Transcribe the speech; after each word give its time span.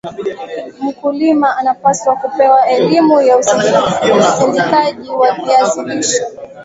mkulima 0.81 1.57
anapaswa 1.57 2.15
kupewa 2.15 2.67
elimu 2.69 3.21
ya 3.21 3.37
usindikaji 3.37 5.09
wa 5.09 5.31
viazi 5.33 5.81
lishe 5.83 6.23